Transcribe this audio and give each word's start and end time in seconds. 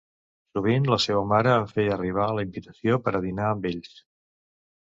Sovint 0.57 0.87
la 0.91 0.97
seua 1.03 1.21
mare 1.33 1.51
em 1.57 1.69
feia 1.73 1.93
arribar 1.97 2.27
la 2.39 2.47
invitació 2.47 3.01
per 3.09 3.15
a 3.15 3.23
dinar 3.29 3.47
amb 3.53 3.73
ells. 3.73 3.93